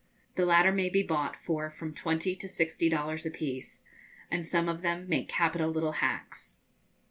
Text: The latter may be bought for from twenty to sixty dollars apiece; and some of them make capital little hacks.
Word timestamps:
The 0.35 0.47
latter 0.47 0.71
may 0.71 0.89
be 0.89 1.03
bought 1.03 1.35
for 1.45 1.69
from 1.69 1.93
twenty 1.93 2.35
to 2.35 2.49
sixty 2.49 2.89
dollars 2.89 3.23
apiece; 3.23 3.83
and 4.31 4.43
some 4.43 4.67
of 4.67 4.81
them 4.81 5.07
make 5.07 5.27
capital 5.29 5.69
little 5.69 5.91
hacks. 6.01 6.57